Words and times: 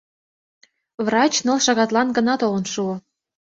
Врач 1.05 1.33
ныл 1.45 1.59
шагатлан 1.65 2.07
гына 2.17 2.33
толын 2.41 2.65
шуо. 2.73 2.95